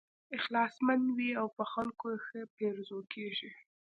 [0.37, 3.49] اخلاصمن وي او په خلکو یې ښه پیرزو کېږي.